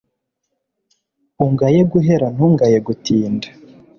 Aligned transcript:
ungaye 1.45 1.81
guhera 1.91 2.27
ntungaye 2.35 2.77
gutinda 2.87 3.47